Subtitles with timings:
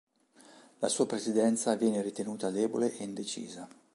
[0.79, 3.67] La sua presidenza viene ritenuta debole e indecisa.